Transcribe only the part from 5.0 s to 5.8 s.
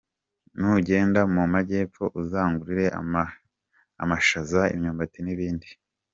nibihaza.